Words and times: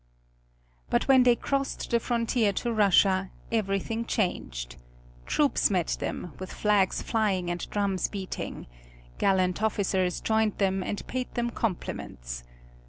But 0.89 1.07
when 1.07 1.21
they 1.21 1.35
crossed 1.35 1.91
the 1.91 1.99
frontier 1.99 2.51
to 2.53 2.73
Russia 2.73 3.29
everything 3.51 4.03
changed. 4.05 4.77
Troops 5.27 5.69
met 5.69 5.95
them, 5.99 6.33
with 6.39 6.51
flags 6.51 7.03
flying 7.03 7.51
and 7.51 7.69
drums 7.69 8.07
beating. 8.07 8.65
Gallant 9.19 9.61
officers 9.61 10.19
joined 10.19 10.57
them 10.57 10.81
and 10.81 11.05
paid 11.05 11.31
them 11.35 11.51
compliments. 11.51 12.43